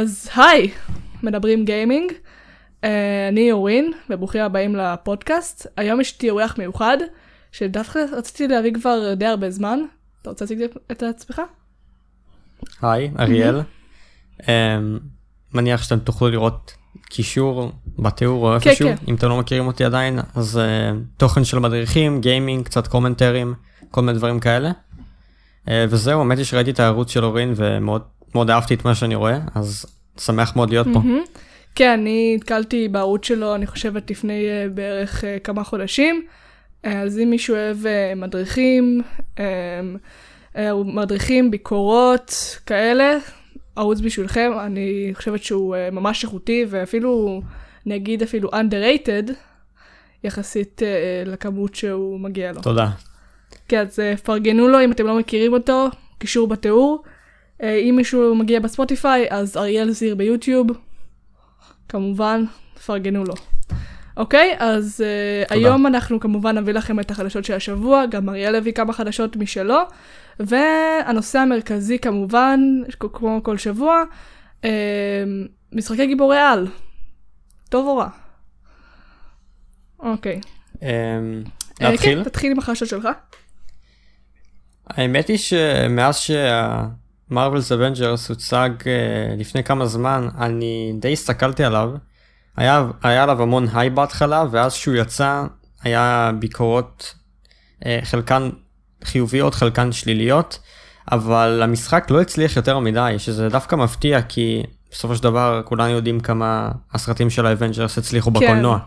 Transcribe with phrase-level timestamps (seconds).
[0.00, 0.70] אז היי,
[1.22, 2.12] מדברים גיימינג.
[2.12, 2.86] Uh,
[3.28, 5.66] אני אורין, וברוכים הבאים לפודקאסט.
[5.76, 6.96] היום יש לי אורח מיוחד,
[7.52, 9.78] שדווקא רציתי להביא כבר די הרבה זמן.
[10.22, 11.42] אתה רוצה להציג את עצמך?
[12.82, 13.60] היי, אריאל.
[14.40, 14.44] um,
[15.54, 16.72] מניח שאתם תוכלו לראות
[17.02, 19.04] קישור בתיאור או כן, איפשהו, כן, כן.
[19.08, 23.54] אם אתם לא מכירים אותי עדיין, אז uh, תוכן של מדריכים, גיימינג, קצת קומנטרים,
[23.90, 24.70] כל מיני דברים כאלה.
[25.66, 28.02] Uh, וזהו, האמת היא שראיתי את הערוץ של אורין ומאוד
[28.34, 29.86] מאוד אהבתי את מה שאני רואה, אז
[30.18, 31.00] שמח מאוד להיות פה.
[31.74, 36.22] כן, אני נתקלתי בערוץ שלו, אני חושבת, לפני uh, בערך uh, כמה חודשים.
[36.86, 37.78] Uh, אז אם מישהו אוהב
[38.16, 39.02] מדריכים,
[40.84, 43.18] מדריכים, ביקורות, כאלה,
[43.76, 47.42] ערוץ בשבילכם, אני חושבת שהוא ממש איכותי, ואפילו,
[47.86, 49.32] נגיד אפילו underrated,
[50.24, 50.82] יחסית
[51.26, 52.62] לכמות שהוא מגיע לו.
[52.62, 52.90] תודה.
[53.68, 57.02] כן, אז פרגנו לו אם אתם לא מכירים אותו, קישור בתיאור.
[57.60, 60.66] Uh, אם מישהו מגיע בספוטיפיי, אז אריאל זיר ביוטיוב.
[61.88, 62.44] כמובן,
[62.86, 63.34] פרגנו לו.
[64.16, 65.04] אוקיי, אז
[65.46, 69.36] uh, היום אנחנו כמובן נביא לכם את החדשות של השבוע, גם אריאל הביא כמה חדשות
[69.36, 69.78] משלו,
[70.40, 72.60] והנושא המרכזי כמובן,
[72.98, 74.04] כמו כל שבוע,
[74.62, 74.66] uh,
[75.72, 76.66] משחקי גיבורי על.
[77.68, 78.08] טוב או רע?
[79.98, 80.40] אוקיי.
[80.74, 80.82] אממ,
[81.80, 82.18] להתחיל?
[82.18, 83.08] כן, תתחיל עם החדשות שלך.
[84.86, 86.86] האמת היא שמאז שה...
[87.30, 88.84] מרווילס אבנג'רס הוצג אה,
[89.38, 91.90] לפני כמה זמן, אני די הסתכלתי עליו.
[92.56, 95.44] היה, היה עליו המון היי בהתחלה, ואז שהוא יצא,
[95.82, 97.14] היה ביקורות,
[97.80, 98.50] אה, חלקן
[99.04, 100.58] חיוביות, חלקן שליליות,
[101.12, 106.20] אבל המשחק לא הצליח יותר מדי, שזה דווקא מפתיע, כי בסופו של דבר כולנו יודעים
[106.20, 108.40] כמה הסרטים של האבנג'רס הצליחו כן.
[108.40, 108.78] בקולנוע.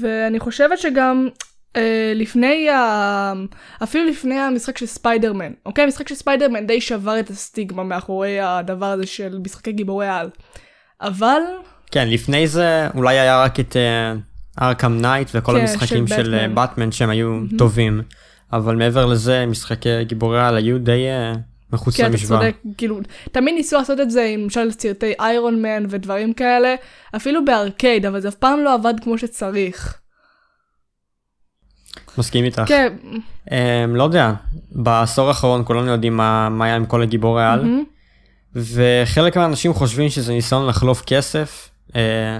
[0.00, 1.28] ואני חושבת שגם
[2.14, 3.32] לפני ה...
[3.82, 5.84] אפילו לפני המשחק של ספיידרמן, אוקיי?
[5.84, 10.30] המשחק של ספיידרמן די שבר את הסטיגמה מאחורי הדבר הזה של משחקי גיבורי על.
[11.00, 11.40] אבל...
[11.90, 13.76] כן, לפני זה אולי היה רק את
[14.62, 17.58] ארקהם אה, נייט וכל כן, המשחקים של באטמן שהם היו אהם.
[17.58, 18.02] טובים,
[18.52, 21.38] אבל מעבר לזה משחקי גיבורי על היו די uh,
[21.72, 22.40] מחוץ כן, למשוואה.
[22.40, 23.00] כן, אתה צודק, כאילו,
[23.32, 26.74] תמיד ניסו לעשות את זה עם למשל סרטי איירון מן ודברים כאלה,
[27.16, 30.03] אפילו בארקייד, אבל זה אף פעם לא עבד כמו שצריך.
[32.18, 32.62] מסכים איתך.
[32.66, 32.92] כן.
[33.48, 33.52] Um,
[33.88, 34.32] לא יודע,
[34.72, 38.58] בעשור האחרון כולנו יודעים מה, מה היה עם כל הגיבורי על, mm-hmm.
[38.58, 41.70] וחלק מהאנשים חושבים שזה ניסיון לחלוף כסף.
[41.88, 41.94] Uh,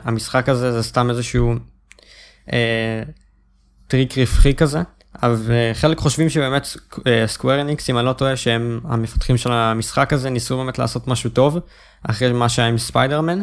[0.05, 1.55] המשחק הזה זה סתם איזשהו
[2.49, 2.53] uh,
[3.87, 4.83] טריק רווחי כזה,
[5.23, 5.41] אבל
[5.75, 6.67] חלק חושבים שבאמת
[7.27, 11.31] Square Enix, אם אני לא טועה, שהם המפתחים של המשחק הזה, ניסו באמת לעשות משהו
[11.31, 11.59] טוב,
[12.03, 13.41] אחרי מה שהיה עם Spider-Man.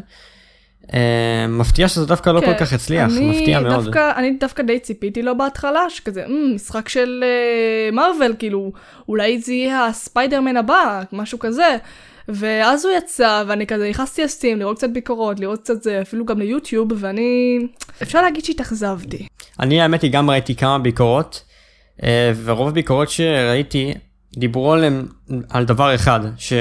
[0.87, 0.93] Uh,
[1.49, 3.97] מפתיע שזה דווקא לא כל כך, כך הצליח, מפתיע מאוד.
[3.97, 7.23] אני דווקא די ציפיתי לו בהתחלה, שכזה, mm, משחק של
[7.93, 8.71] Marvel, uh, כאילו,
[9.09, 11.77] אולי זה יהיה הספיידרמן הבא, משהו כזה.
[12.27, 16.25] ואז הוא יצא, ואני כזה נכנסתי ל Steam, לראות קצת ביקורות, לראות קצת זה, אפילו
[16.25, 17.59] גם ל YouTube, ואני...
[18.01, 19.27] אפשר להגיד שהתאכזבתי.
[19.59, 21.43] אני האמת היא גם ראיתי כמה ביקורות,
[21.99, 22.03] uh,
[22.43, 23.93] ורוב הביקורות שראיתי
[24.37, 25.07] דיברו עליהם
[25.49, 26.53] על דבר אחד, ש...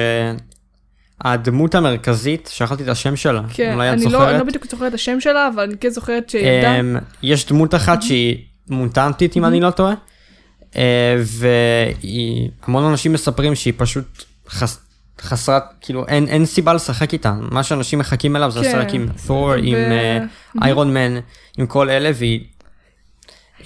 [1.24, 4.20] הדמות המרכזית, שכחתי את השם שלה, כן, אולי את זוכרת.
[4.20, 6.80] כן, אני לא בדיוק זוכרת את השם שלה, אבל אני כן זוכרת שהיא ילדה.
[6.80, 8.38] Um, יש דמות אחת שהיא
[8.68, 9.94] מוטנטית, אם אני לא טועה,
[10.72, 10.76] uh,
[12.62, 14.78] והמון אנשים מספרים שהיא פשוט חס...
[15.20, 18.66] חסרת, כאילו אין, אין סיבה לשחק איתה, מה שאנשים מחכים אליו זה כן.
[18.78, 19.76] לשחק עם תור, עם
[20.62, 21.20] איירון מן, uh,
[21.58, 22.40] עם כל אלה, והיא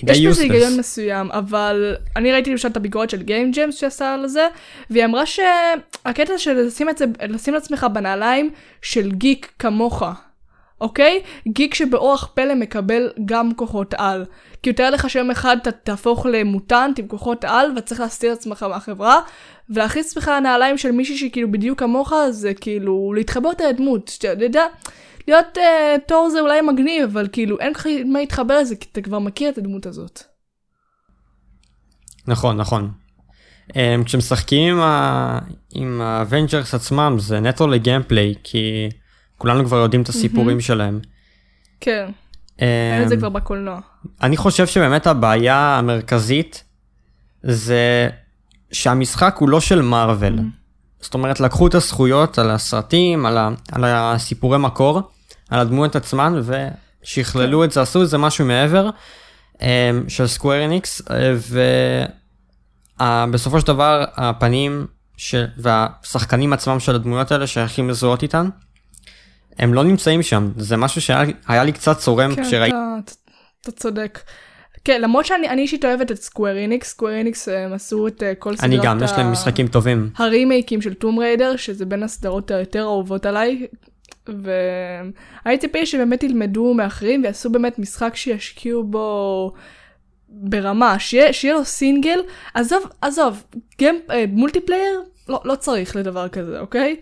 [0.03, 4.27] יש בזה היגיון מסוים, אבל אני ראיתי למשל את הביקורת של גיים ג'יימס שעשה על
[4.27, 4.49] זה,
[4.91, 8.50] והיא אמרה שהקטע של לשים את זה, לשים לעצמך בנעליים
[8.82, 10.03] של גיק כמוך,
[10.81, 11.21] אוקיי?
[11.49, 14.25] גיק שבאורח פלא מקבל גם כוחות על.
[14.62, 18.62] כי יותר לך שיום אחד אתה תהפוך למוטנט עם כוחות על, וצריך להסתיר את עצמך
[18.62, 19.21] מהחברה,
[19.71, 24.44] ולהכניס עצמך לנעליים של מישהי שהיא כאילו בדיוק כמוך, זה כאילו להתחבר את הדמות, שאתה
[24.44, 24.66] יודע.
[25.29, 25.61] להיות uh,
[26.07, 29.50] Thor זה אולי מגניב, אבל כאילו אין לך מה להתחבר לזה, כי אתה כבר מכיר
[29.50, 30.23] את הדמות הזאת.
[32.26, 32.91] נכון, נכון.
[33.71, 34.81] Um, כשמשחקים
[35.75, 38.88] עם ה Avengers עצמם זה נטו ל gameplay, כי
[39.38, 40.62] כולנו כבר יודעים את הסיפורים mm-hmm.
[40.62, 41.00] שלהם.
[41.81, 42.06] כן,
[42.56, 42.62] um,
[42.93, 43.81] אין את זה כבר בקולנוע.
[44.23, 46.65] אני חושב שבאמת הבעיה המרכזית
[47.43, 48.09] זה
[48.73, 50.38] שהמשחק הוא לא של Marvel.
[50.38, 50.65] Mm-hmm.
[51.00, 55.00] זאת אומרת, לקחו את הזכויות על הסרטים, על, ה, על הסיפורי מקור,
[55.50, 56.41] על הדמויות עצמן
[57.02, 57.64] ושכללו כן.
[57.64, 58.91] את זה, עשו את זה משהו מעבר
[59.55, 59.61] um,
[60.08, 61.03] של Square Enix,
[63.00, 64.87] ובסופו של דבר הפנים
[65.17, 65.35] ש...
[65.56, 68.49] והשחקנים עצמם של הדמויות האלה שייכים לזהות איתן,
[69.58, 72.76] הם לא נמצאים שם, זה משהו שהיה לי קצת צורם כן, כשראיתי.
[73.05, 73.12] אתה,
[73.61, 74.20] אתה צודק.
[74.85, 78.56] כן, למרות שאני אישית אוהבת את Square Enix, Square Enix הם עשו את uh, כל
[78.56, 80.11] סדרת אני גם, יש להם משחקים טובים.
[80.17, 83.67] הרימייקים של Tomb Raider, שזה בין הסדרות היותר אהובות עליי,
[84.29, 89.53] והייתי ציפי שבאמת ילמדו מאחרים ויעשו באמת משחק שישקיעו בו
[90.29, 92.21] ברמה, שיהיה, שיהיה לו סינגל,
[92.55, 93.43] עזוב, עזוב,
[93.82, 96.97] גם אה, multiplayer, לא, לא צריך לדבר כזה, אוקיי?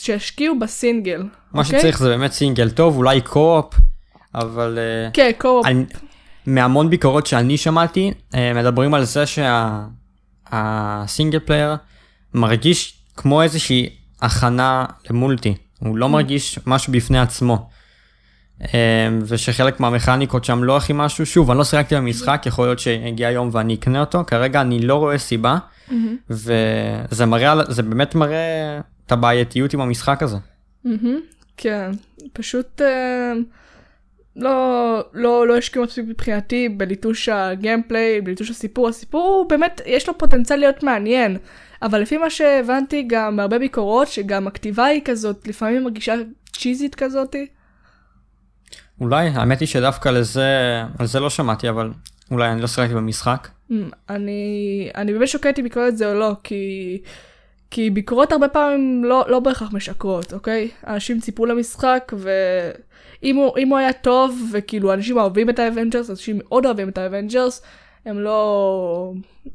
[0.00, 1.22] שישקיעו בסינגל.
[1.52, 1.78] מה אוקיי?
[1.80, 3.74] שצריך זה באמת סינגל טוב, אולי co-op,
[4.34, 4.78] אבל...
[4.78, 5.66] אה, כן, co-op.
[6.46, 9.24] מהמון ביקורות שאני שמעתי, אה, מדברים על זה
[10.50, 11.76] שהסינגל שה, player
[12.34, 13.88] מרגיש כמו איזושהי
[14.22, 15.54] הכנה למולטי.
[15.80, 16.08] הוא לא.
[16.08, 17.68] מרגיש משהו בפני עצמו.
[18.60, 18.66] אמ,
[19.26, 23.48] ושחלק מהמכניקות שם לא הכי משהו, שוב, אני לא שיחקתי במשחק, יכול להיות שיגיע יום
[23.52, 25.92] ואני אקנה אותו, כרגע אני לא רואה סיבה, mm-hmm.
[26.30, 30.36] וזה מראה, זה באמת מראה את הבעייתיות עם המשחק הזה.
[30.86, 30.88] Mm-hmm.
[31.56, 31.90] כן,
[32.32, 33.32] פשוט אה,
[34.36, 40.18] לא, לא, לא השקיעו מספיק מבחינתי בליטוש הגיימפליי, בליטוש הסיפור, הסיפור הוא באמת, יש לו
[40.18, 41.36] פוטנציאל להיות מעניין.
[41.82, 46.14] אבל לפי מה שהבנתי גם מהרבה ביקורות, שגם הכתיבה היא כזאת, לפעמים מרגישה
[46.52, 47.46] צ'יזית כזאתי.
[49.00, 51.90] אולי, האמת היא שדווקא לזה, על זה לא שמעתי, אבל
[52.30, 53.48] אולי אני לא שיחקתי במשחק.
[53.70, 53.74] Mm,
[54.08, 56.98] אני, אני באמת שוקלת אם לקרוא את זה או לא, כי,
[57.70, 60.68] כי ביקורות הרבה פעמים לא, לא בהכרח משקרות, אוקיי?
[60.86, 66.38] אנשים ציפו למשחק, ואם הוא, הוא היה טוב, וכאילו אנשים אוהבים את ה Avengers, אנשים
[66.38, 67.62] מאוד אוהבים את ה Avengers,
[68.06, 69.12] הם לא,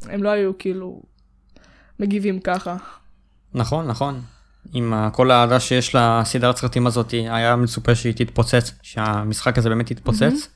[0.10, 1.02] הם לא היו כאילו
[2.00, 2.76] מגיבים ככה.
[3.54, 4.22] נכון, נכון.
[4.74, 10.48] עם כל האהדה שיש לסדרת סרטים הזאת, היה מצופה שהיא תתפוצץ, שהמשחק הזה באמת יתפוצץ.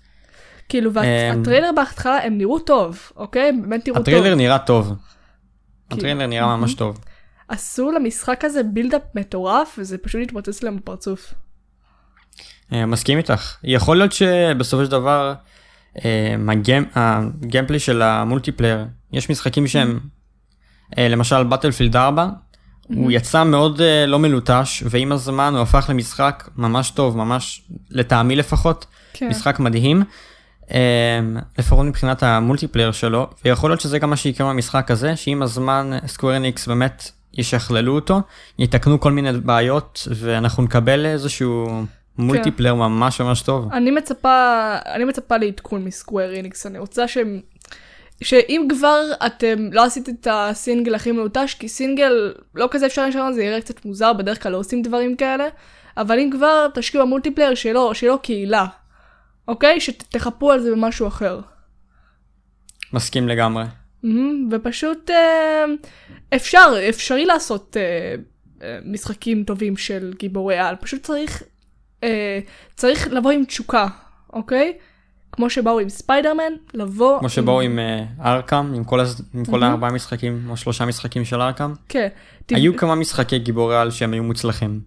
[0.70, 3.52] כאילו, והטריילר בהתחלה הם נראו טוב, אוקיי?
[3.52, 4.02] באמת נראו טוב.
[4.02, 4.94] הטריילר נראה טוב.
[5.92, 7.00] הטריילר נראה ממש טוב.
[7.48, 11.34] עשו למשחק הזה בילדאפ מטורף, וזה פשוט התפוצץ להם בפרצוף.
[12.74, 13.58] אה, מסכים איתך.
[13.64, 15.34] יכול להיות שבסופו של דבר,
[16.06, 16.36] אה,
[16.96, 20.19] ה gameplay של ה multiplayer, יש משחקים שהם אה,
[20.98, 22.96] למשל Battlefield 4, mm-hmm.
[22.96, 28.36] הוא יצא מאוד uh, לא מלוטש, ועם הזמן הוא הפך למשחק ממש טוב, ממש, לטעמי
[28.36, 29.28] לפחות, כן.
[29.28, 30.04] משחק מדהים.
[30.68, 30.72] Um,
[31.58, 35.92] לפחות מבחינת ה multiplayer שלו, ויכול להיות שזה גם מה שיקרה במשחק הזה, שעם הזמן
[36.08, 38.22] Square Enix באמת ישכללו אותו,
[38.60, 41.84] יתקנו כל מיני בעיות, ואנחנו נקבל איזשהו
[42.18, 42.80] multiplayer כן.
[42.80, 43.74] ממש ממש טוב.
[43.74, 47.40] אני מצפה, אני מצפה לעדכון מ Square Enix, אני רוצה שהם
[48.24, 53.33] שאם כבר אתם לא עשיתם את הסינגל הכי מלוטש, כי סינגל לא כזה אפשר לשנות,
[53.33, 55.48] זה יראה קצת מוזר, בדרך כלל לא עושים דברים כאלה,
[55.98, 58.66] אבל אם כבר תשקיעו ב multiplayer שלא, שלא קהילה,
[59.48, 59.80] אוקיי?
[59.80, 61.39] שתחפו על זה במשהו אחר.
[62.94, 63.63] מסכים לגמרי.
[64.06, 64.07] Mm-hmm,
[64.51, 65.66] ופשוט אה,
[66.36, 68.16] אפשר, אפשרי לעשות אה,
[68.63, 71.44] אה, משחקים טובים של גיבורי על, פשוט צריך,
[72.04, 72.39] אה,
[72.75, 73.88] צריך לבוא עם תשוקה,
[74.33, 74.77] אוקיי?
[75.40, 77.20] כמו שבאו עם ספיידרמן, לבוא...
[77.20, 77.80] כמו שבאו עם
[78.22, 79.00] ארקאם, עם כל,
[79.34, 81.74] עם כל הארבעה משחקים, או שלושה משחקים של ארקאם.
[81.90, 82.08] כן.
[82.50, 84.82] היו כמה משחקי גיבורי על שהם היו מוצלחים.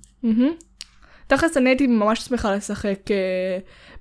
[1.26, 2.98] תכלס אני הייתי ממש שמחה לשחק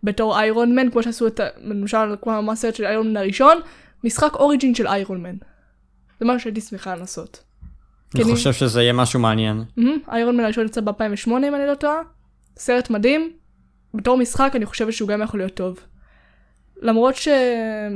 [0.03, 3.57] בתור איירון מן, כמו שעשו את, למשל, כמו המסרט של איירון מן הראשון,
[4.03, 5.36] משחק אוריג'ין של איירון מן.
[6.19, 7.44] זה מה שהייתי שמחה לעשות.
[8.15, 9.63] אני חושב שזה יהיה משהו מעניין.
[10.12, 12.01] איירון מן הראשון יצא ב-2008 אם אני לא טועה.
[12.57, 13.31] סרט מדהים.
[13.94, 15.80] בתור משחק אני חושבת שהוא גם יכול להיות טוב.
[16.81, 17.27] למרות ש...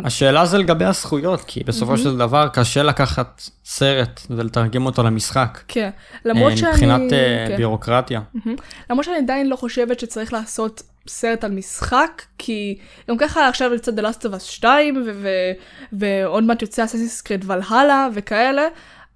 [0.03, 1.97] השאלה זה לגבי הזכויות, כי בסופו mm-hmm.
[1.97, 5.59] של דבר קשה לקחת סרט ולתרגם אותו למשחק.
[5.67, 5.89] כן,
[6.25, 6.71] למרות אה, שאני...
[6.71, 7.57] מבחינת uh, כן.
[7.57, 8.21] ביורוקרטיה.
[8.35, 8.61] Mm-hmm.
[8.89, 12.77] למרות שאני עדיין לא חושבת שצריך לעשות סרט על משחק, כי
[13.09, 15.51] גם ככה עכשיו יוצא The Last of Us 2, ו- ו-
[15.93, 18.67] ועוד מעט יוצא אססיס קריד ולהלה וכאלה,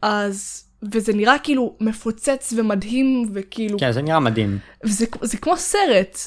[0.01, 0.65] אז...
[0.91, 3.79] וזה נראה כאילו מפוצץ ומדהים וכאילו...
[3.79, 4.57] כן, זה נראה מדהים.
[4.83, 6.17] וזה זה כמו סרט.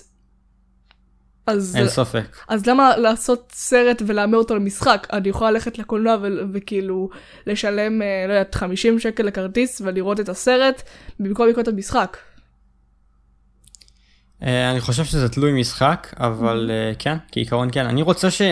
[1.46, 2.36] אז, אין ספק.
[2.48, 5.06] אז למה לעשות סרט ולהמר אותו למשחק?
[5.12, 7.08] אני יכולה ללכת לקולנוע ו- וכאילו
[7.46, 10.82] לשלם, אה, לא יודעת, 50 שקל לכרטיס ולראות את הסרט
[11.20, 12.16] במקום לקרוא את המשחק.
[14.42, 16.96] אה, אני חושב שזה תלוי משחק, אבל mm-hmm.
[16.98, 17.86] כן, כעיקרון כן.
[17.86, 18.42] אני רוצה ש...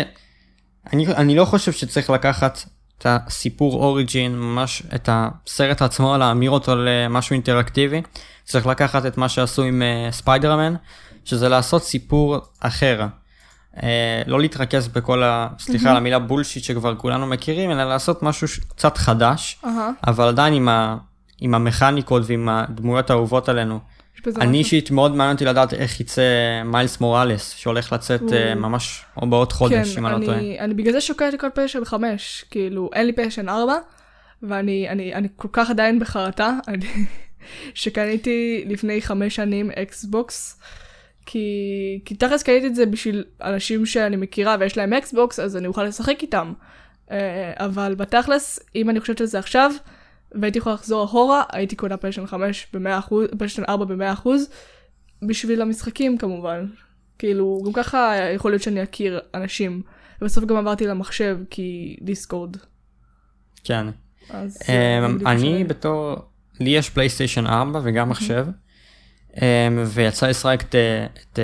[0.92, 2.58] אני, אני לא חושב שצריך לקחת
[2.98, 8.02] את הסיפור אוריג'ין, ממש את הסרט עצמו, להמיר אותו למשהו אינטראקטיבי.
[8.44, 10.74] צריך לקחת את מה שעשו עם ספיידרמן.
[10.74, 10.78] Uh,
[11.30, 13.06] שזה לעשות סיפור אחר.
[13.82, 15.48] אה, לא להתרכז בכל ה...
[15.58, 19.60] סליחה על המילה בולשיט שכבר כולנו מכירים, אלא לעשות משהו קצת חדש.
[20.06, 20.96] אבל עדיין עם, ה...
[21.40, 23.80] עם המכניקות ועם הדמויות האהובות עלינו.
[24.40, 26.22] אני אישית מאוד מעניין אותי לדעת איך יצא
[26.64, 30.38] Miles Morales, שהולך לצאת uh, ממש או בעוד חודש, כן, אם אני לא טועה.
[30.38, 33.74] אני בגלל זה שוקלת לכל פשן 5, כאילו אין לי PlayStation 4,
[34.42, 36.52] ואני אני, אני כל כך עדיין בחרטה,
[37.74, 40.60] שקניתי לפני חמש שנים Xbox.
[41.26, 45.66] כי, כי תכלס קניתי את זה בשביל אנשים שאני מכירה ויש להם Xbox, אז אני
[45.66, 46.52] אוכל לשחק איתם.
[47.10, 49.70] אה, אבל בתכלס, אם אני חושבת על זה עכשיו,
[50.32, 54.28] והייתי יכולה לחזור אחורה, הייתי קונה PlayStation 5 ב-100%, PlayStation 4 ב-100%,
[55.28, 56.66] בשביל המשחקים כמובן.
[57.18, 59.82] כאילו, גם ככה יכול להיות שאני אכיר אנשים.
[60.22, 62.56] ובסוף גם עברתי למחשב, כי Discord.
[63.64, 63.86] כן.
[64.30, 64.58] אז...
[64.62, 66.16] Um, אני בתור,
[66.60, 68.46] לי יש PlayStation 4 וגם מחשב.
[68.48, 68.69] um,
[69.86, 70.74] ויצא לשחק את,
[71.32, 71.38] את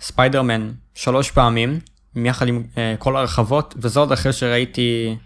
[0.00, 1.78] ספיידרמן שלוש פעמים,
[2.16, 5.16] יחד עם uh, כל הרחבות, וזה עוד אחרי שראיתי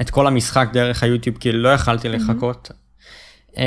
[0.00, 2.70] את כל המשחק דרך ה YouTube, כי לא יכלתי לחכות.
[3.52, 3.58] Um,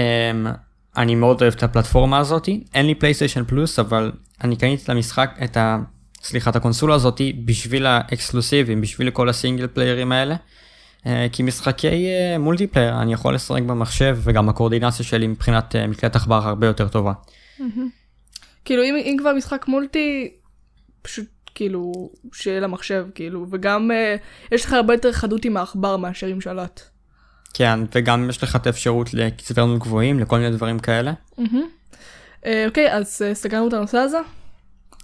[0.98, 4.12] אני מאוד אוהב את הפלטפורמה הזאת, אין לי PlayStation Plus, אבל
[4.44, 5.78] אני קניתי את המשחק, את ה...
[6.22, 10.36] סליחה, את הקונסולה הזאת בשביל האקסקלוסיבים, בשביל כל הסינגל פליירים האלה.
[11.06, 12.08] אה, כי משחקי
[12.40, 16.88] multiplayer אה, אני יכול לשחק במחשב וגם הקואורדינציה שלי מבחינת אה, מקלט עכבר הרבה יותר
[16.88, 17.14] טובה.
[18.66, 20.32] כאילו אם, אם כבר משחק multi
[21.02, 21.26] פשוט
[21.56, 23.92] כאילו שיהיה למחשב כאילו וגם
[24.52, 26.82] יש לך הרבה יותר חדות עם העכבר מאשר עם שלט.
[27.54, 31.14] כן וגם יש לך את האפשרות לקצבי גבוהים לכל מיני דברים כאלה.
[32.68, 34.20] אוקיי אז סגרנו את הנושא הזה.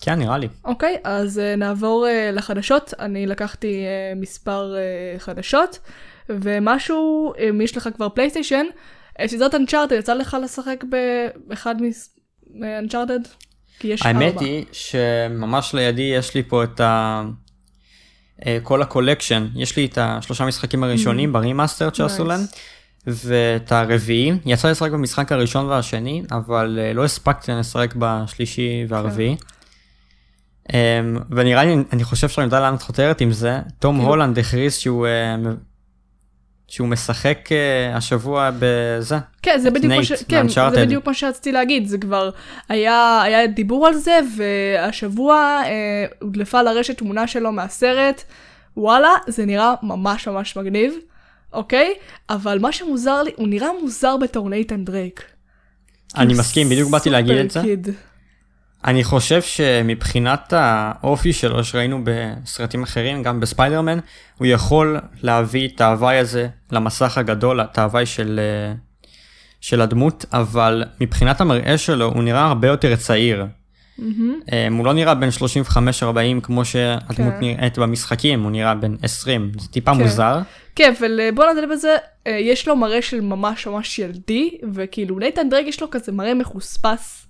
[0.01, 0.47] כן, נראה לי.
[0.65, 2.93] אוקיי, okay, אז uh, נעבור uh, לחדשות.
[2.99, 5.79] אני לקחתי uh, מספר uh, חדשות,
[6.29, 8.65] ומשהו, אם יש לך כבר פלייסטיישן,
[9.25, 10.83] סדרת אנצ'ארטד, יצא לך לשחק
[11.47, 11.75] באחד
[12.53, 13.19] מאנצ'ארטד?
[13.79, 14.45] כי יש האמת ארבע.
[14.45, 17.23] היא שממש לידי יש לי פה את ה...
[18.63, 21.33] כל ה collection, יש לי את השלושה משחקים הראשונים mm-hmm.
[21.33, 22.27] ב remaster שעשו nice.
[22.27, 22.39] להם,
[23.07, 29.35] ואת הרביעי, יצא לשחק במשחק הראשון והשני, אבל לא הספקתי לשחק בשלישי והרביעי.
[29.39, 29.54] Okay.
[30.69, 30.71] Um,
[31.29, 34.09] ונראה לי, אני חושב שאני יודע לאן את חותרת עם זה, תום כאילו...
[34.09, 35.47] הולנד הכריז שהוא, uh,
[36.67, 39.17] שהוא משחק uh, השבוע בזה.
[39.41, 40.11] כן, זה בדיוק, ש...
[40.27, 42.29] כן, זה בדיוק מה שרציתי להגיד, זה כבר
[42.69, 45.67] היה, היה דיבור על זה, והשבוע uh,
[46.21, 48.23] הודלפה לרשת תמונה שלו מהסרט,
[48.77, 50.93] וואלה, זה נראה ממש ממש מגניב,
[51.53, 51.93] אוקיי?
[52.29, 55.23] אבל מה שמוזר לי, הוא נראה מוזר בתור נייתן דרייק.
[56.17, 57.61] אני מסכים, בדיוק באתי להגיד את זה.
[57.61, 57.87] kid.
[58.85, 63.99] אני חושב שמבחינת האופי שלו שראינו בסרטים אחרים, גם בספיידרמן,
[64.37, 68.73] הוא יכול להביא את ה vibe הזה למסך הגדול, את ה vibe של, אה,
[69.61, 73.45] של הדמות, אבל מבחינת המראה שלו הוא נראה הרבה יותר צעיר.
[73.99, 74.01] Mm-hmm.
[74.71, 75.29] הוא לא נראה בין
[76.39, 77.39] 35-40 כמו שהדמות כן.
[77.39, 80.01] נראית במשחקים, הוא נראה בין 20, זה טיפה כן.
[80.01, 80.39] מוזר.
[80.75, 85.49] כן, אבל אה, בוא נדבר בזה, יש לו מראה של ממש ממש ילדי, וכאילו נייתן
[85.49, 87.24] דרג יש לו כזה מראה מחוספס.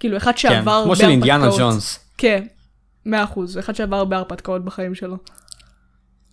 [0.00, 0.84] כאילו אחד שעבר כן, בהרפתקאות.
[0.84, 1.98] כמו של אינדיאנה ג'ונס.
[2.18, 2.44] כן,
[3.06, 5.16] מאה אחוז, אחד שעבר בהרפתקאות בחיים שלו.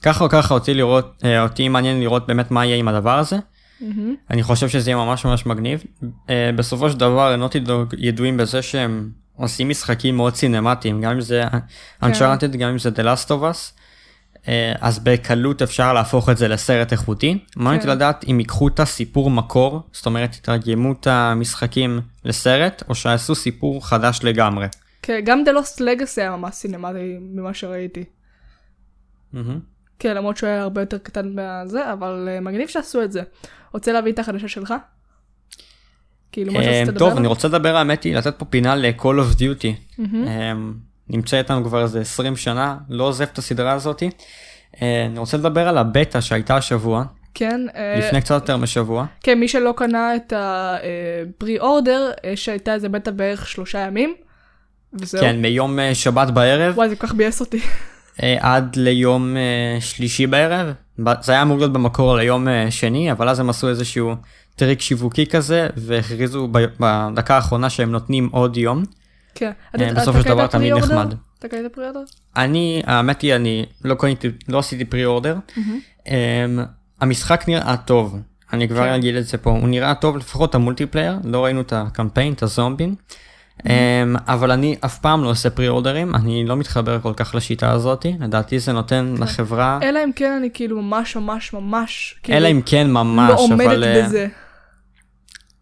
[0.02, 3.36] ככה או ככה אותי לראות, אה, אותי מעניין לראות באמת מה יהיה עם הדבר הזה.
[3.36, 3.84] Mm-hmm.
[4.30, 5.84] אני חושב שזה יהיה ממש ממש מגניב.
[6.30, 11.22] אה, בסופו של דבר נוטי דוג ידועים בזה שהם עושים משחקים מאוד סינמטיים, גם אם
[11.22, 12.12] זה כן.
[12.12, 13.78] Uncharted, גם אם זה The Last of Us.
[14.48, 17.39] אה, אז בקלות אפשר להפוך את זה לסרט איכותי.
[17.51, 17.63] כן.
[17.63, 22.96] מעניין אותי לדעת אם ייקחו את הסיפור מקור, זאת אומרת יתרגמו את המשחקים לסרט, או
[22.96, 24.68] שעשו סיפור חדש לגמרי.
[25.01, 28.04] כן, גם The Lost Legacy היה ממש סינמטי ממה שראיתי.
[29.34, 29.38] Mm-hmm.
[30.00, 33.22] כן, למרות שהוא היה הרבה יותר קטן מהזה, אבל uh, מגניב שעשו את זה.
[33.74, 34.74] רוצה להביא את החדשה שלך?
[36.32, 37.00] כאילו, מה שאתה לדבר?
[37.00, 40.00] טוב, אני רוצה לדבר, האמת היא, לתת פה פינה ל-call of duty.
[40.00, 40.27] Mm-hmm.
[41.10, 44.10] נמצא איתנו כבר איזה 20 שנה, לא עוזב את הסדרה הזאתי.
[44.82, 47.04] אה, אני רוצה לדבר על הבטא שהייתה השבוע.
[47.34, 47.62] כן.
[47.76, 49.06] אה, לפני קצת יותר משבוע.
[49.24, 54.16] כן, מי שלא קנה את הפרי אורדר, אה, שהייתה איזה בטא בערך שלושה ימים.
[54.94, 55.22] וזהו.
[55.22, 56.78] כן, מיום שבת בערב.
[56.78, 57.60] וואי, זה כל כך ביאס אותי.
[58.40, 59.36] עד ליום
[59.80, 60.74] שלישי בערב.
[61.22, 64.16] זה היה אמור להיות במקור ליום שני, אבל אז הם עשו איזשהו
[64.56, 66.48] טריק שיווקי כזה, והכריזו
[66.80, 68.84] בדקה האחרונה שהם נותנים עוד יום.
[69.38, 69.51] כן.
[69.79, 71.13] אה, בסופו של דבר תמיד נחמד.
[71.39, 72.04] אתה קנית pre-order?
[72.36, 75.38] אני, האמת היא, אני לא קניתי, לא עשיתי pre-order.
[76.08, 76.13] אמ,
[77.01, 78.20] המשחק נראה טוב.
[78.53, 78.94] אני כבר כן.
[78.94, 82.44] אגיד את זה פה, הוא נראה טוב לפחות ה multiplayer, לא ראינו את הקמפיין, את
[82.44, 82.96] הזומבים.
[83.65, 87.72] אמ, אבל אני אף פעם לא עושה pre-order ים, אני לא מתחבר כל כך לשיטה
[87.72, 89.24] הזאת, לדעתי זה נותן כן.
[89.24, 89.79] לחברה...
[89.82, 92.15] אלא אם כן אני כאילו ממש ממש ממש...
[92.24, 94.27] כאילו אלא אם כן ממש, לא עומדת אה, בזה.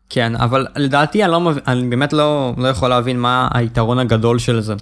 [0.10, 4.62] כן, אבל לדעתי אני, לא, אני באמת לא, לא יכול להבין מה היתרון הגדול של
[4.62, 4.74] זה.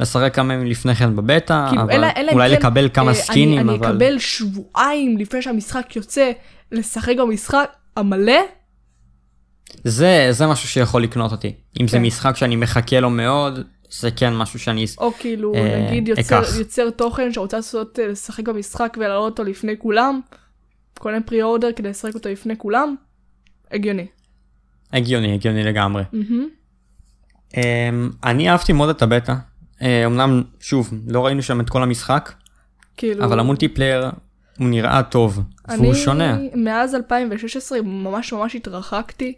[0.00, 3.14] לשחק כמה ימים לפני כן בבטא, כאילו, אבל אלא, אלא אולי כן, לקבל כמה אה,
[3.14, 3.86] סקינים, אני, אבל...
[3.86, 6.30] אני אקבל שבועיים לפני שהמשחק יוצא
[6.72, 8.40] לשחק במשחק המלא.
[9.84, 11.48] זה, זה משהו שיכול לקנות אותי.
[11.48, 11.86] אם כן.
[11.86, 13.60] זה משחק שאני מחכה לו מאוד,
[13.90, 18.48] זה כן משהו שאני או כאילו, אה, נגיד יוצר, יוצר תוכן שרוצה לעשות, אה, לשחק
[18.48, 20.20] במשחק ולהעלות אותו לפני כולם,
[20.98, 22.94] קונה פרי אורדר כדי לשחק אותו לפני כולם,
[23.70, 24.06] הגיוני.
[24.92, 26.02] הגיוני, הגיוני לגמרי.
[26.02, 27.52] Mm-hmm.
[27.52, 27.56] Um,
[28.24, 29.34] אני אהבתי מאוד את הבטא.
[30.06, 32.32] אמנם, שוב, לא ראינו שם את כל המשחק,
[32.96, 33.24] כאילו...
[33.24, 34.10] אבל המולטיפלייר
[34.58, 35.82] הוא נראה טוב, אני...
[35.82, 36.38] והוא שונה.
[36.54, 39.34] מאז 2016 ממש ממש התרחקתי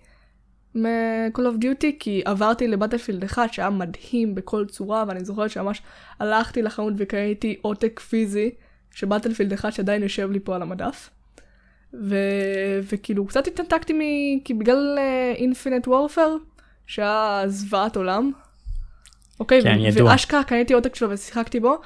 [0.75, 5.83] מ-call of duty, כי עברתי לבטלפילד אחד שהיה מדהים בכל צורה, ואני זוכרת שממש
[6.21, 8.51] הלכתי לחנות וקראתי עותק פיזי
[8.91, 11.11] של בטלפילד אחד שעדיין יושב לי פה על המדף.
[12.01, 12.17] ו...
[12.93, 14.01] וכאילו קצת התנתקתי מ...
[14.41, 14.99] כי בגלל
[15.37, 16.37] אינפינט uh, וורפר,
[16.87, 18.31] שהיה זוועת עולם.
[19.41, 20.05] אוקיי, כן, ו...
[20.05, 21.79] ואשכרה קניתי עותק שלו ושיחקתי בו,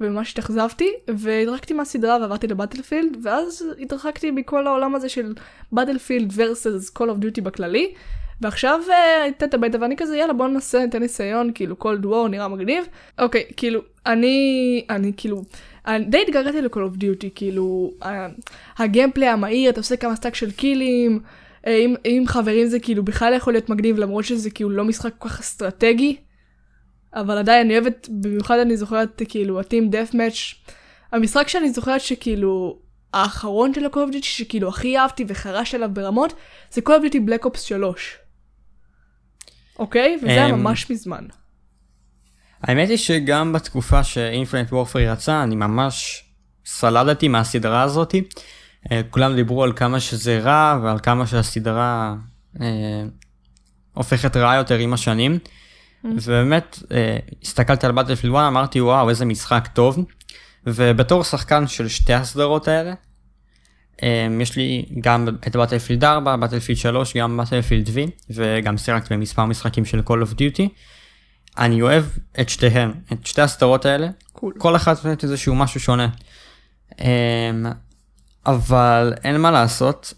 [0.00, 5.34] וממש התאכזבתי, והתרחקתי מהסדרה ועברתי לבטלפילד, ואז התרחקתי מכל העולם הזה של
[5.72, 7.94] בטלפילד versus call of duty בכללי,
[8.40, 8.80] ועכשיו
[9.22, 12.84] היית את הביתה ואני כזה יאללה בוא ננסה ניתן ניסיון כאילו cold war נראה מגניב.
[13.18, 15.42] אוקיי כאילו אני אני כאילו
[16.08, 17.90] די התחברתי ל-call of duty כאילו
[18.78, 21.20] ה gameplay המהיר אתה עושה כמה stack של kill ים
[21.66, 25.28] עם, עם חברים זה כאילו בכלל יכול להיות מגניב למרות שזה כאילו לא משחק כל
[25.28, 26.16] כך אסטרטגי.
[27.14, 30.54] אבל עדיין אני אוהבת במיוחד אני זוכרת כאילו ה team deathmatch
[31.12, 32.78] המשחק שאני זוכרת שכאילו
[33.12, 36.32] האחרון של ה-call of duty שכאילו הכי אהבתי וחרש עליו ברמות
[36.70, 38.18] זה call of duty black ops 3.
[39.78, 40.16] אוקיי?
[40.22, 41.26] וזה היה אמ, ממש מזמן.
[42.68, 46.24] האמת היא שגם בתקופה שאינפינט וורפר יצא, אני ממש
[46.66, 48.22] סלדתי מהסדרה הזאתי.
[48.92, 52.14] אה, כולם דיברו על כמה שזה רע ועל כמה שהסדרה
[52.60, 52.66] אה,
[53.94, 55.38] הופכת רעה יותר עם השנים.
[55.38, 56.08] Mm.
[56.22, 60.04] ובאמת, אה, הסתכלתי על בטלפילד 1, אמרתי וואו איזה משחק טוב.
[60.66, 62.94] ובתור שחקן של שתי הסדרות האלה,
[63.94, 67.90] Um, יש לי גם את בטלפילד 4, בטלפילד 3, גם בטלפילד V,
[68.30, 70.68] וגם שיחקתי במספר משחקים של Call of Duty.
[71.58, 72.04] אני אוהב
[72.40, 74.58] את שתיהן, את שתי הסדרות האלה, cool.
[74.58, 76.08] כל אחת נותנת איזשהו משהו שונה.
[76.92, 76.96] Um,
[78.46, 80.14] אבל אין מה לעשות,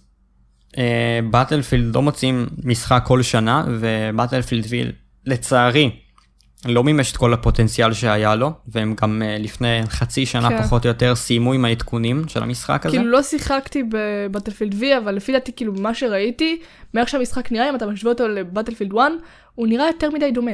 [1.31, 4.69] בטלפילד uh, לא מוצאים משחק כל שנה, ובטלפילד V
[5.27, 5.91] לצערי
[6.65, 10.63] לא מימש את כל הפוטנציאל שהיה לו, והם גם uh, לפני חצי שנה כן.
[10.63, 12.97] פחות או יותר סיימו עם העדכונים של המשחק הזה.
[12.97, 16.61] כאילו לא שיחקתי בבטלפילד V, אבל לפי דעתי כאילו מה שראיתי,
[16.95, 19.01] מאיך שהמשחק נראה, אם אתה משווה אותו לבטלפילד 1,
[19.55, 20.53] הוא נראה יותר מדי דומה.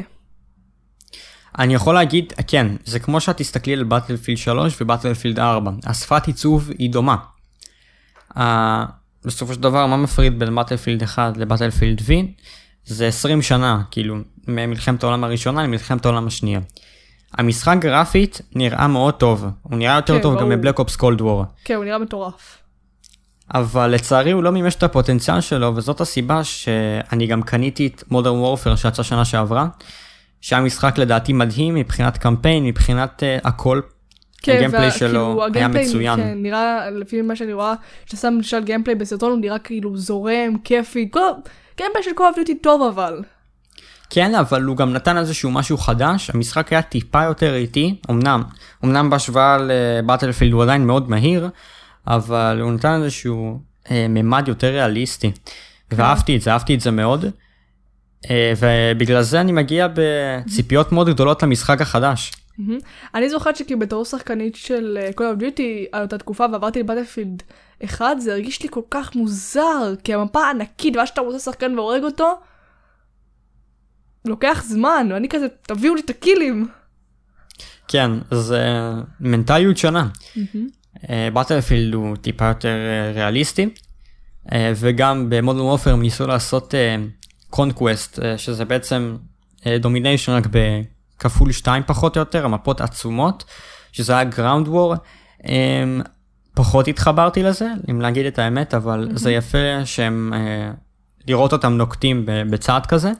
[1.58, 6.70] אני יכול להגיד, כן, זה כמו שאת תסתכלי על בטלפילד 3 ובטלפילד 4, השפת עיצוב
[6.78, 7.16] היא דומה.
[8.36, 8.40] Uh,
[9.24, 12.12] בסופו של דבר, מה מפריד בין בטלפילד 1 לבטלפילד V?
[12.84, 14.16] זה 20 שנה, כאילו,
[14.48, 16.60] ממלחמת העולם הראשונה למלחמת העולם השנייה.
[17.38, 21.44] המשחק גרפית נראה מאוד טוב, הוא נראה יותר כן, טוב גם בבלק אופס קולד וור.
[21.64, 22.58] כן, הוא נראה מטורף.
[23.54, 28.38] אבל לצערי הוא לא מימש את הפוטנציאל שלו, וזאת הסיבה שאני גם קניתי את מודרן
[28.38, 29.66] וורפר שיצא שנה שעברה,
[30.42, 33.80] שהיה משחק לדעתי מדהים מבחינת קמפיין, מבחינת uh, הכל.
[34.42, 36.16] כן, ה gameplay וה, שלו כאילו, היה מצוין.
[36.16, 37.74] כן, נראה, לפי מה שאני רואה,
[38.06, 41.20] שאתה שם למשל gameplay בסרטון, הוא נראה כאילו זורם, כיפי, כל...
[41.78, 43.22] gameplay של of Duty טוב אבל.
[44.10, 48.42] כן, אבל הוא גם נתן איזשהו משהו חדש, המשחק היה טיפה יותר איטי, אמנם,
[48.84, 51.48] אמנם בהשוואה לבטלפילד הוא עדיין מאוד מהיר,
[52.06, 55.32] אבל הוא נתן איזשהו אה, ממד יותר ריאליסטי.
[55.90, 55.96] כן.
[55.96, 57.24] ואהבתי את זה, אהבתי את זה מאוד.
[58.30, 62.32] אה, ובגלל זה אני מגיע בציפיות מאוד גדולות למשחק החדש.
[63.14, 67.42] אני זוכרת שכאילו בתור שחקנית של אה, Call of Duty על אותה תקופה ועברתי לבטלפילד
[67.84, 72.02] אחד, זה הרגיש לי כל כך מוזר, כי המפה ענקית, ואז שאתה רוצה שחקן והורג
[72.04, 72.34] אותו,
[74.24, 76.68] לוקח זמן, ואני כזה, תביאו לי את ה kill ים.
[77.88, 78.62] כן, זה
[79.20, 80.08] מנטליות שונה.
[81.10, 83.68] בטלפילד הוא טיפה יותר אה, ריאליסטי,
[84.52, 86.74] אה, וגם במודרן וורפר ניסו לעשות
[87.52, 89.16] conquest, שזה בעצם
[89.80, 93.44] domination רק בכפול 2 פחות או יותר, המפות עצומות,
[93.92, 94.94] שזה היה ground war.
[96.54, 99.18] פחות התחברתי לזה, אם להגיד את האמת, אבל mm-hmm.
[99.18, 100.70] זה יפה שהם, אה,
[101.28, 103.12] לראות אותם נוקטים בצעד כזה.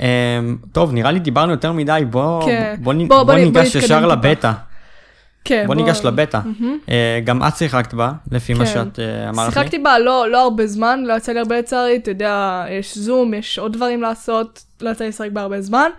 [0.00, 0.40] אה,
[0.72, 2.74] טוב, נראה לי דיברנו יותר מדי, בוא, כן.
[2.82, 4.52] בוא, בוא, בוא, בוא ניגש ישר לבטא.
[5.44, 6.40] כן, בוא, ניגש לבטא.
[6.88, 8.58] אה, גם את שיחקת בה, לפי כן.
[8.60, 9.52] מה שאת אה, אמרת לי.
[9.54, 13.34] שיחקתי בה לא, לא הרבה זמן, לא יצא לי הרבה לצערי, אתה יודע, יש זום,
[13.34, 15.90] יש עוד דברים לעשות, לא יצא לי לשחק בה הרבה זמן.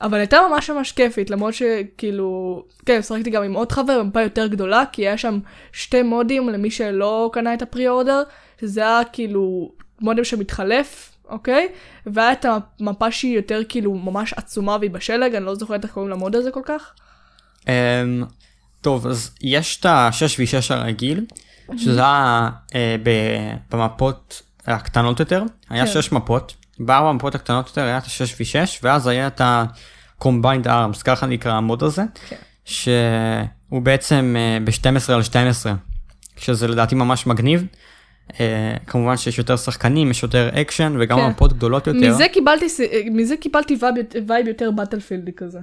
[0.00, 4.46] אבל הייתה ממש ממש כיפית, למרות שכאילו, כן, שחקתי גם עם עוד חבר במפה יותר
[4.46, 5.38] גדולה, כי היה שם
[5.72, 8.22] שתי מודים למי שלא קנה את הפרי אורדר,
[8.60, 11.68] שזה היה כאילו מודם שמתחלף, אוקיי?
[12.06, 12.46] והיה את
[12.80, 16.50] המפה שהיא יותר כאילו ממש עצומה והיא בשלג, אני לא זוכרת איך קוראים למוד הזה
[16.50, 16.92] כל כך.
[18.80, 21.24] טוב, אז יש את ה-6 ו-6 הרגיל,
[21.76, 22.74] שזה היה uh,
[23.70, 25.92] במפות הקטנות יותר, היה כן.
[25.92, 26.54] 6 מפות.
[26.80, 31.52] בארבע המפות הקטנות יותר היה את ה-6 ו-6, ואז היה את ה-combined arms, ככה נקרא
[31.52, 32.36] המוד הזה, כן.
[32.64, 35.74] שהוא בעצם uh, ב-12 על 12,
[36.36, 37.66] שזה לדעתי ממש מגניב.
[38.28, 38.32] Uh,
[38.86, 41.28] כמובן שיש יותר שחקנים, יש יותר אקשן, וגם כן.
[41.28, 42.14] מפות גדולות יותר.
[42.14, 42.66] מזה קיבלתי,
[43.10, 43.78] מזה קיבלתי
[44.26, 45.58] vibe יותר Battlefield י כזה.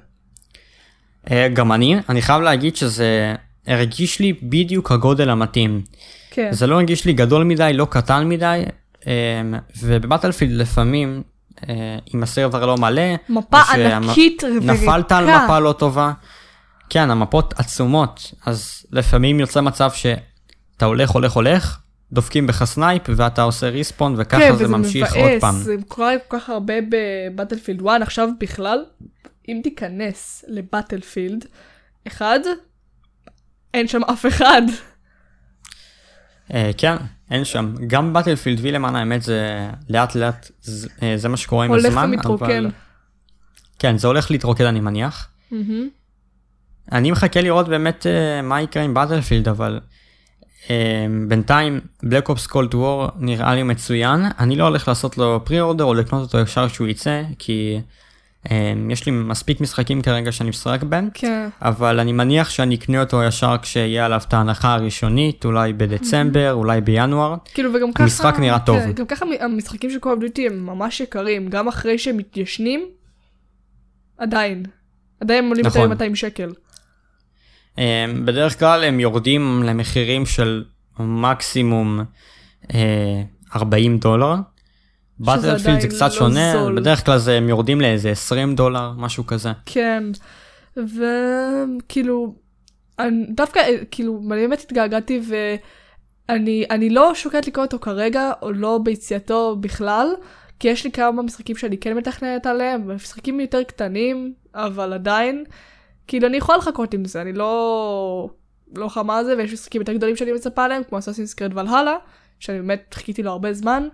[1.32, 3.36] אה, גם אני, אני חייב להגיד שזה
[3.68, 5.82] הרגיש לי בדיוק הגודל המתאים.
[6.32, 6.48] כן.
[6.52, 8.64] זה לא הרגיש לי גדול מדי, לא קטן מדי,
[9.80, 11.24] ובבטלפילד לפעמים,
[12.16, 14.74] אם ה server לא מלא, מפה ענקית וריקה.
[14.74, 16.12] נפלת על מפה לא טובה.
[16.90, 21.80] כן, המפות עצומות, אז לפעמים יוצא מצב שאתה הולך, הולך, הולך,
[22.12, 25.56] דופקים בך snipe ואתה עושה respawn וככה כן, זה ממשיך מבאס, עוד פעם.
[25.56, 28.84] זה קורה כל כך הרבה בבטלפילד 1, עכשיו בכלל,
[29.50, 31.46] אם תיכנס לבטלפילד
[32.08, 32.26] 1,
[33.74, 34.62] אין שם אף אחד.
[36.50, 36.96] Uh, כן,
[37.32, 37.76] אין שם.
[37.88, 41.92] גם בטלפילד וי למען האמת זה לאט לאט, זה, זה מה שקורה עם הזמן.
[41.92, 42.70] הולך ומתרוקן.
[43.80, 45.30] כן, זה הולך להתרוקן אני מניח.
[46.92, 49.80] אני מחכה לראות באמת uh, מה יקרה עם בטלפילד, אבל
[51.28, 54.26] בינתיים בלק אופס קולד וור נראה לי מצוין.
[54.40, 57.80] אני לא הולך לעשות לו פרי אורדר או לקנות אותו ישר שהוא יצא, כי
[58.90, 61.50] יש לי מספיק משחקים כרגע שאני משחק בהם, כן.
[61.62, 66.58] אבל אני מניח שאני אקנה אותו ישר כשיהיה עליו את ההנחה הראשונית, אולי בדצמבר, mm-hmm.
[66.58, 67.36] אולי בינואר.
[67.54, 68.80] כאילו וגם ככה, המשחק נראה טוב.
[68.80, 72.86] כן, גם ככה המשחקים של קול דיוטי הם ממש יקרים, גם אחרי שהם מתיישנים,
[74.18, 74.64] עדיין.
[75.22, 75.90] עדיין הם עולים נכון.
[75.90, 76.54] 200 שקל.
[77.78, 77.84] אמ,
[78.26, 80.64] בדרך כלל הם יורדים למחירים של
[81.00, 82.00] מקסימום
[83.56, 84.36] 40 אה, דולר.
[85.20, 86.80] באטלפילד זה קצת לא שונה, זול.
[86.80, 89.52] בדרך כלל זה, הם יורדים לאיזה 20 דולר, משהו כזה.
[89.66, 90.04] כן,
[90.78, 92.36] וכאילו,
[93.30, 95.22] דווקא, כאילו, אני באמת התגעגעתי
[96.30, 100.08] ואני לא שוקלת לקרוא אותו כרגע, או לא ביציאתו בכלל,
[100.60, 105.44] כי יש לי כמה משחקים שאני כן מתכננת עליהם, משחקים יותר קטנים, אבל עדיין.
[106.08, 108.30] כאילו אני יכולה לחכות עם זה, אני לא...
[108.76, 111.96] לא חמה על זה, ויש משחקים יותר גדולים שאני מצפה עליהם, כמו אסאסינס קרד ולהלה,
[112.40, 113.88] שאני באמת חיכיתי לו הרבה זמן.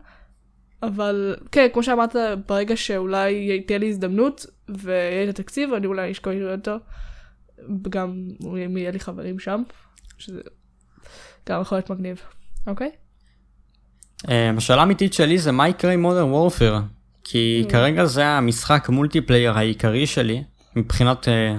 [0.83, 2.15] אבל כן, כמו שאמרת,
[2.47, 6.85] ברגע שאולי תהיה לי הזדמנות ויהיה לי את התקציב, אני אולי אשקול לראות אותו.
[7.89, 8.27] גם
[8.65, 9.63] אם יהיה לי חברים שם,
[10.17, 10.41] שזה
[11.49, 12.21] גם יכול להיות מגניב,
[12.67, 12.91] אוקיי?
[14.29, 16.79] אה, השאלה האמיתית שלי זה מה יקרה עם מודרן וורפר,
[17.23, 17.71] כי mm.
[17.71, 20.43] כרגע זה המשחק multiplayer העיקרי שלי,
[20.75, 21.55] מבחינת אה,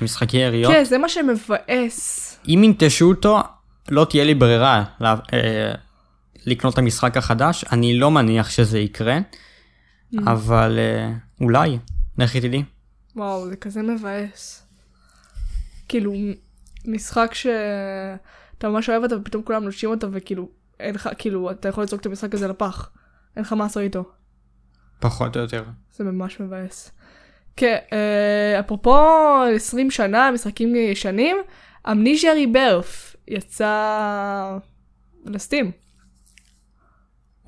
[0.00, 0.72] משחקי יריות.
[0.72, 2.40] כן, זה מה שמבאס.
[2.48, 3.38] אם ינטשו אותו,
[3.90, 5.72] לא תהיה לי ברירה אה,
[6.46, 7.64] לקנות את המשחק החדש.
[7.72, 10.18] אני לא מניח שזה יקרה, mm.
[10.26, 11.78] אבל אה, אולי,
[12.18, 12.64] לכי תדעי.
[13.16, 14.66] וואו, זה כזה מבאס.
[15.88, 16.12] כאילו,
[16.84, 20.48] משחק שאתה ממש אוהב אותו ופתאום כולם נוטשים אותו וכאילו,
[20.80, 22.90] אין לך, כאילו, אתה יכול לזרוק את המשחק הזה לפח.
[23.36, 24.04] אין לך מה לעשות איתו.
[25.00, 25.64] פחות או יותר.
[25.96, 26.90] זה ממש מבאס.
[27.56, 28.96] כן, אה, אפרופו
[29.54, 31.36] 20 שנה, משחקים ישנים,
[31.90, 34.58] אמניזיה ריברף יצא
[35.24, 35.70] לסטים.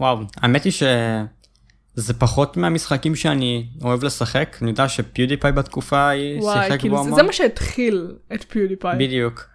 [0.01, 6.43] וואו, האמת היא שזה פחות מהמשחקים שאני אוהב לשחק, אני יודע ש PewDiePie בתקופה ההיא
[6.43, 7.15] שיחק כאילו בו המון.
[7.15, 8.99] זה מה שהתחיל את PewDiePie.
[8.99, 9.47] בדיוק.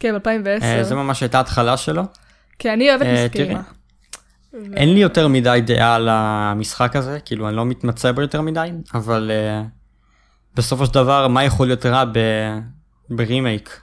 [0.00, 0.66] כן, 2010.
[0.66, 2.02] אה, זה ממש הייתה התחלה שלו.
[2.58, 3.56] כן, אני אוהבת אה, משחקים.
[4.74, 8.68] אין לי יותר מדי דעה על המשחק הזה, כאילו אני לא מתמצא בו יותר מדי,
[8.94, 9.30] אבל
[10.54, 12.18] בסופו של דבר, מה יכול להיות רע ב...
[13.10, 13.80] ברימייק?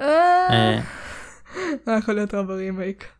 [0.00, 0.06] אה,
[0.50, 0.80] אה.
[1.86, 3.17] מה יכול להיות רע ברימייק?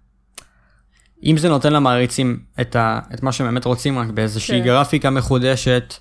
[1.25, 3.01] אם זה נותן למעריצים את, ה...
[3.15, 4.65] את מה שהם באמת רוצים, רק באיזושהי כן.
[4.65, 5.95] גרפיקה מחודשת,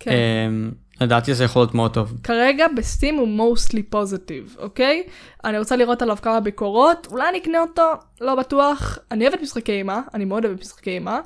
[0.00, 0.10] כן.
[0.10, 0.70] אמ,
[1.00, 2.14] לדעתי זה יכול להיות מאוד טוב.
[2.22, 5.02] כרגע בסטים הוא mostly positive, אוקיי?
[5.44, 8.98] אני רוצה לראות עליו כמה ביקורות, אולי אני אקנה אותו, לא בטוח.
[9.10, 11.20] אני אוהבת משחקי אימה, אני מאוד אוהבת משחקי אימה.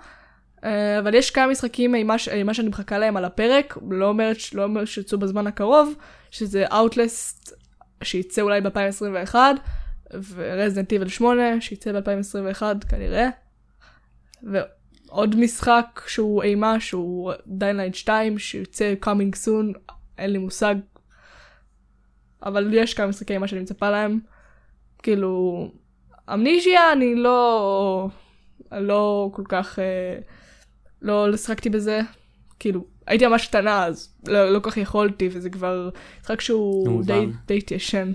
[0.64, 2.06] אה, אבל יש כמה משחקים עם
[2.46, 5.94] מה שאני מחכה להם על הפרק, לא אומר, לא אומר שיצאו בזמן הקרוב,
[6.30, 7.52] שזה Outlast
[8.02, 9.34] שייצא אולי ב-2021,
[10.14, 13.28] ו-Resident Evil 8 שייצא ב-2021 כנראה,
[14.42, 20.74] ועוד משחק שהוא אימה שהוא Dying Light 2 שיוצא coming soon, אין לי מושג,
[22.42, 24.20] אבל יש כמה משחקי אימה שאני מצפה להם,
[25.02, 25.66] כאילו,
[26.32, 28.08] אמניזיה אני לא,
[28.72, 29.78] לא כל כך...
[29.78, 29.82] Uh,
[31.02, 32.00] לא שחקתי בזה,
[32.58, 37.26] כאילו, הייתי ממש קטנה אז לא, לא כל כך יכולתי, וזה כבר משחק שהוא די,
[37.46, 38.12] די התיישן.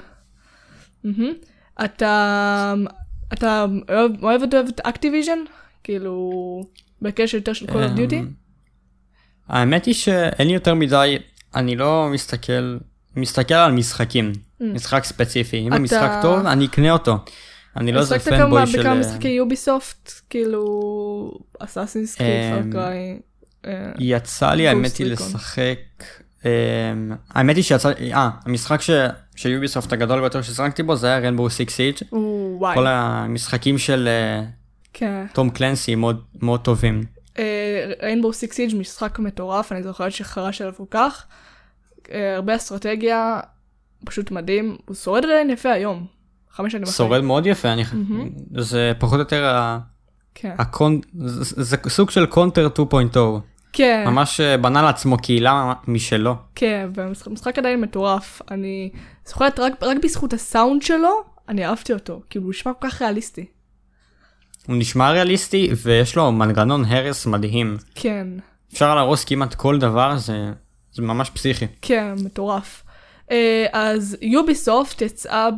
[1.86, 2.74] אתה,
[3.34, 5.40] אתה אוהב, אוהב את אקטיביז'ן?
[5.84, 6.32] כאילו,
[7.02, 8.16] בקשר יותר של Call of Duty?
[8.16, 8.28] אמ,
[9.48, 11.18] האמת היא שאין לי יותר מדי,
[11.56, 12.78] אני לא מסתכל,
[13.16, 14.64] מסתכל על משחקים, mm.
[14.66, 17.18] משחק ספציפי, אם המשחק טוב, אני אקנה אותו.
[17.78, 18.80] אני לא איזה פנבוי של...
[18.80, 23.20] בכמה משחקי יוביסופט, כאילו, Assassin's Creed, Far Cry.
[24.00, 25.80] יצא לי האמת היא לשחק,
[27.30, 28.82] האמת היא שיצא, אה, המשחק
[29.36, 31.96] של Ubisoft הגדול ביותר ששחקתי בו זה היה Rainbow Six Siege.
[32.60, 34.10] כל המשחקים של
[34.94, 35.26] כן.
[35.34, 35.96] Tom Clancy
[36.42, 37.04] מאוד טובים.
[38.02, 41.26] Rainbow Six Siege משחק מטורף, אני זוכרת שחרש עליו כל כך.
[42.12, 43.40] הרבה אסטרטגיה,
[44.06, 46.06] פשוט מדהים, הוא שורד עדיין יפה היום.
[46.52, 46.94] חמש שנים אחרי.
[46.94, 47.84] שורד מאוד יפה, אני...
[47.84, 48.62] mm-hmm.
[48.62, 49.80] זה פחות או יותר ה...
[50.36, 50.56] כן.
[50.58, 51.00] הקונ...
[51.14, 53.18] זה, זה סוג של קונטר 2.0.
[53.76, 54.04] כן.
[54.08, 56.36] ממש אה, בנה לעצמו קהילה משלו.
[56.56, 58.42] כן, והמשחק עדיין מטורף.
[58.52, 58.90] אני
[59.26, 62.22] זוכרת רק, רק בזכות הסאונד שלו, אני אהבתי אותו.
[62.30, 63.46] כאילו, הוא נשמע כל כך ריאליסטי.
[64.68, 67.78] הוא נשמע ריאליסטי, ויש לו מנגנון הרס מדהים.
[67.96, 68.28] כן.
[68.74, 70.52] אפשר להרוס כמעט כל דבר, זה,
[70.92, 71.66] זה ממש פסיכי.
[71.82, 72.84] כן, מטורף.
[73.32, 75.50] אה, אז יוביסופט יצאה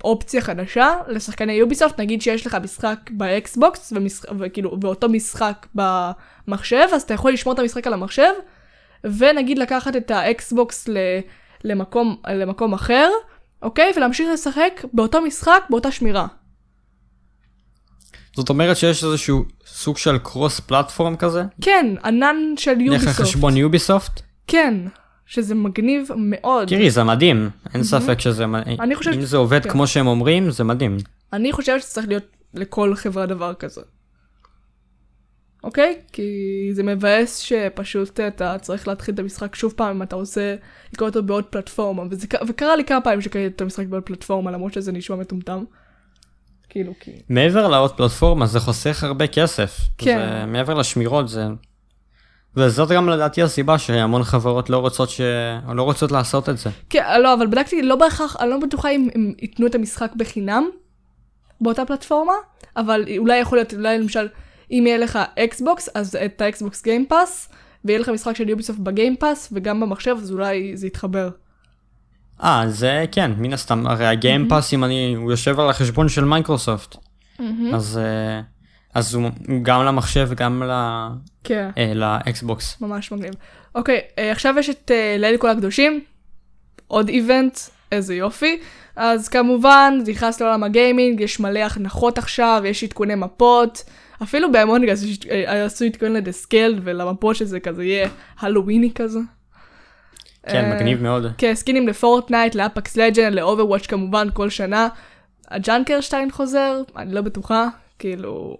[0.00, 4.24] באופציה חדשה לשחקני יוביסופט, נגיד שיש לך משחק באקסבוקס, ומשח...
[4.38, 8.32] וכאילו, ואותו משחק במחשב, אז אתה יכול לשמור את המשחק על המחשב,
[9.04, 10.96] ונגיד לקחת את האקסבוקס ל...
[11.64, 13.10] למקום, למקום אחר,
[13.62, 13.92] אוקיי?
[13.96, 16.26] ולהמשיך לשחק באותו משחק, באותה שמירה.
[18.36, 21.42] זאת אומרת שיש איזשהו סוג של cross platform כזה?
[21.60, 23.08] כן, ענן של יוביסופט.
[23.08, 24.20] דרך חשבון יוביסופט?
[24.46, 24.74] כן,
[25.28, 26.68] שזה מגניב מאוד.
[26.68, 28.80] תראי, זה מדהים, אין ספק שזה מדהים.
[28.80, 29.14] אני חושבת...
[29.14, 29.70] אם זה עובד כן.
[29.70, 30.96] כמו שהם אומרים, זה מדהים.
[31.32, 33.80] אני חושבת שצריך להיות לכל חברה דבר כזה.
[35.64, 35.98] אוקיי?
[36.12, 36.22] כי
[36.72, 40.56] זה מבאס שפשוט אתה צריך להתחיל את המשחק שוב פעם אם אתה רוצה
[40.92, 44.72] לקרוא אותו בעוד פלטפורמה, וזה, וקרה לי כמה פעמים שקראתי את המשחק בעוד פלטפורמה למרות
[44.72, 45.64] שזה נשמע מטומטם.
[46.68, 47.10] כאילו כי...
[47.28, 49.78] מעבר לעוד פלטפורמה זה חוסך הרבה כסף.
[49.98, 50.18] כן.
[50.18, 51.46] זה, מעבר לשמירות זה...
[52.56, 55.20] וזאת גם לדעתי הסיבה שהמון חברות לא רוצות ש...
[55.72, 56.70] לא רוצות לעשות את זה.
[56.90, 60.64] כן, לא, אבל בדקתי, לא בהכרח, אני לא בטוחה אם הם ייתנו את המשחק בחינם
[61.60, 62.32] באותה פלטפורמה,
[62.76, 64.28] אבל אולי יכול להיות, אולי למשל,
[64.70, 67.48] אם יהיה לך אקסבוקס, אז את ה Xbox Game Pass,
[67.84, 71.30] ויהיה לך משחק של יוביסופט ב Game Pass, וגם במחשב, אז אולי זה יתחבר.
[72.42, 76.08] אה, זה כן, מן הסתם, הרי ה Game Pass, אם אני, הוא יושב על החשבון
[76.08, 76.96] של מייקרוסופט.
[77.74, 78.40] אז, אה,
[78.94, 79.30] אז הוא
[79.62, 80.72] גם למחשב וגם ל...
[81.44, 81.70] כן.
[81.78, 82.80] אה, ל Xbox.
[82.80, 83.34] ממש מגניב.
[83.74, 86.00] אוקיי, אה, עכשיו יש את ליל כל הקדושים,
[86.86, 87.58] עוד event,
[87.92, 88.60] איזה יופי.
[88.96, 93.84] אז כמובן, נכנס לעולם ה gaming, יש מלא הנחות עכשיו, יש עדכוני מפות.
[94.22, 95.04] אפילו ב Among Us
[95.46, 99.18] עשו עדכון ל The Skeld ולמפות שזה כזה יהיה הלוויני כזה.
[100.42, 101.26] כן, אה, מגניב מאוד.
[101.38, 104.88] כן, סקינים ל Fortnite, ל Apex Legends, ל Overwatch כמובן כל שנה.
[105.50, 108.56] ה Junkenstein חוזר, אני לא בטוחה, כאילו...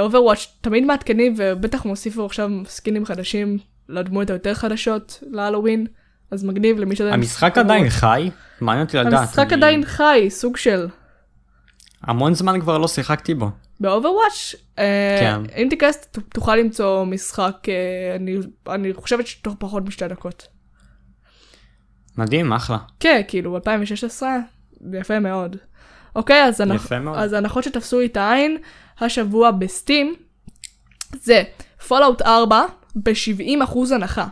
[0.00, 3.58] Overwatch אה, תמיד מעדכנים ובטח מוסיפו עכשיו סקינים חדשים
[3.88, 5.86] לדמויות היותר חדשות להלואוין,
[6.30, 7.14] אז מגניב למי שעדיין...
[7.14, 8.30] המשחק עדיין חי?
[8.60, 9.12] מעניין אותי לדעת.
[9.12, 9.52] המשחק.
[9.52, 10.88] עדיין חי, סוג של.
[12.02, 13.50] המון זמן כבר לא שיחקתי בו.
[13.80, 15.40] ב Overwatch, אה, כן.
[15.56, 18.36] אם תיכנס תוכל למצוא משחק, אה, אני,
[18.68, 20.46] אני חושבת שתוך פחות משתי דקות.
[22.18, 22.78] מדהים, אחלה.
[23.00, 24.36] כן, כאילו 2016,
[24.92, 25.56] יפה מאוד.
[26.16, 26.92] אוקיי, אז, הנח...
[26.92, 27.18] מאוד.
[27.18, 28.56] אז הנחות שתפסו לי את העין
[29.00, 30.14] השבוע ב Steam,
[31.22, 31.42] זה
[31.88, 32.62] Fallout 4
[32.96, 34.26] ב-70% הנחה.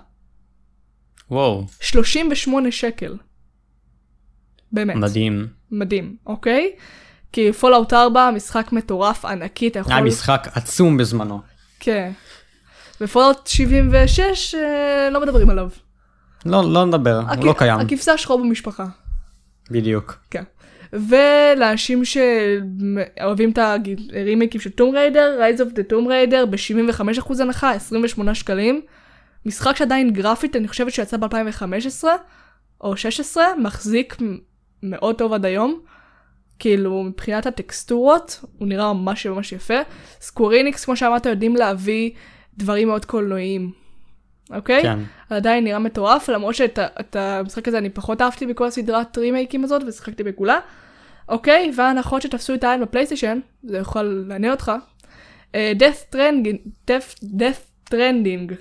[1.31, 1.67] וואו.
[1.81, 3.17] 38 שקל.
[4.73, 4.97] באמת.
[4.97, 5.47] מדהים.
[5.71, 6.73] מדהים, אוקיי?
[7.33, 9.93] כי Fallout 4, משחק מטורף, ענקי, אתה יכול...
[9.93, 11.41] היה משחק עצום בזמנו.
[11.81, 12.13] כן.
[13.01, 15.69] ו Fallout 76, אה, לא מדברים עליו.
[16.47, 17.81] לא, לא נדבר, הוא לא קיים.
[17.81, 18.87] הכבשה שחור במשפחה.
[19.71, 20.19] בדיוק.
[20.31, 20.43] כן.
[20.95, 23.59] ולאנשים שאוהבים את
[24.13, 28.81] הרימייקים של Tomb Raider, Rise of the Tomb Raider ב-75% הנחה, 28 שקלים.
[29.47, 32.05] משחק שעדיין גרפית, אני חושבת שיצא ב-2015
[32.81, 34.17] או 16, מחזיק
[34.83, 35.81] מאוד טוב עד היום.
[36.59, 39.79] כאילו מבחינת הטקסטורות הוא נראה ממש ממש יפה.
[40.21, 42.11] סקוריניקס כמו שאמרת יודעים להביא
[42.59, 43.84] דברים מאוד קולנועיים.
[44.51, 44.83] אוקיי?
[44.83, 44.99] כן.
[45.31, 50.23] עדיין נראה מטורף למרות שאת המשחק הזה אני פחות אהבתי בכל הסדרת רימייקים הזאת ושיחקתי
[50.23, 50.59] בכולה.
[51.29, 51.73] אוקיי?
[51.77, 54.73] וההנחות שתפסו את העין בפלייסטיישן זה יכול לעניין אותך.
[55.53, 58.55] death trending, death, death trending.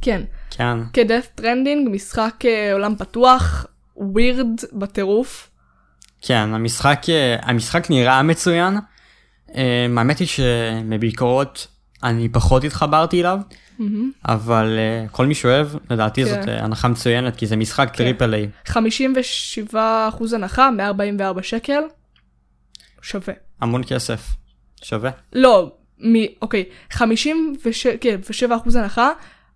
[0.00, 0.22] כן.
[0.50, 0.78] כן.
[0.92, 5.50] כ-death trending משחק uh, עולם פתוח ווירד בטירוף.
[6.22, 8.74] כן, המשחק, אה, המשחק נראה מצוין.
[9.48, 11.66] האמת היא שמביקורות
[12.02, 13.38] אני פחות התחברתי אליו,
[13.78, 13.82] אמממ.
[14.24, 16.30] אבל אה, כל מי שאוהב, לדעתי כן.
[16.30, 17.96] זאת אה, הנחה מצוינת, כי זה משחק כן.
[17.96, 18.48] triple A.
[18.66, 21.82] 57 אחוז הנחה, 144 שקל,
[23.02, 23.34] שווה.
[23.60, 24.34] המון כסף,
[24.82, 25.10] שווה.
[25.32, 25.72] לא,
[26.04, 26.14] מ...
[26.42, 29.10] אוקיי, 57 כן, אחוז הנחה,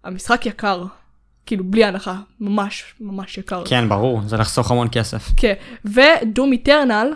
[0.05, 0.85] המשחק יקר.
[1.47, 3.63] כאילו בלי הנחה, ממש ממש יקר.
[3.67, 5.29] כן, ברור, זה לחסוך המון כסף.
[5.37, 7.13] כן, ודום איטרנל,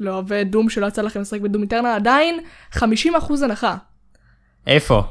[0.00, 2.40] לא, ודום שלא יצא לכם לשחק בדום איטרנל, עדיין
[2.74, 2.82] 50%
[3.44, 3.76] הנחה.
[4.70, 5.02] איפה?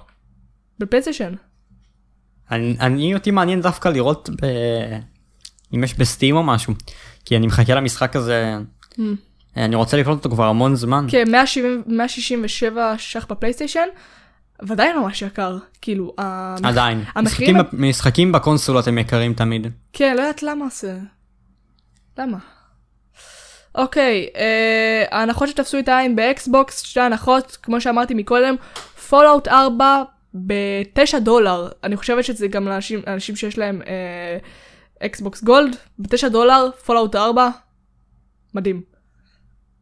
[0.79, 1.33] בפלייסטיישן.
[2.51, 4.45] אני, אני אותי מעניין דווקא לראות ב...
[5.75, 6.73] אם יש בסטים או משהו,
[7.25, 8.57] כי אני מחכה למשחק הזה,
[8.91, 9.01] mm.
[9.57, 11.05] אני רוצה לקלוט אותו כבר המון זמן.
[11.09, 13.87] כן, 170, 167 ש"ח בפלייסטיישן,
[14.67, 16.13] ודאי ממש יקר, כאילו,
[16.63, 17.55] עדיין, המחירים...
[17.57, 19.67] משחקים, משחקים בקונסולות הם יקרים תמיד.
[19.93, 20.97] כן, לא יודעת למה זה.
[22.17, 22.37] למה?
[23.75, 28.55] אוקיי, אה, ההנחות שתפסו את העין ב Xbox, שתי הנחות, כמו שאמרתי מקודם,
[29.09, 30.03] Fallout 4
[30.45, 31.69] ב-9 דולר.
[31.83, 33.81] אני חושבת שזה גם לאנשים, לאנשים שיש להם
[34.99, 37.49] Xbox Gold, ב-9 דולר, Fallout 4,
[38.53, 38.81] מדהים.